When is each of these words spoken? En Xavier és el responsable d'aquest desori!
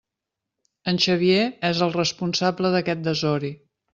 En 0.91 0.99
Xavier 1.05 1.43
és 1.69 1.83
el 1.87 1.93
responsable 1.97 2.75
d'aquest 2.77 3.07
desori! 3.11 3.55